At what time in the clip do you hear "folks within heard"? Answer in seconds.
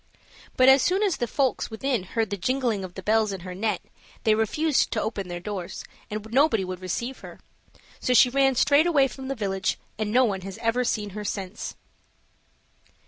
1.27-2.31